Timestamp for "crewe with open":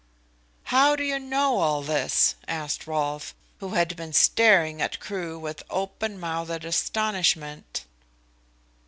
4.99-6.19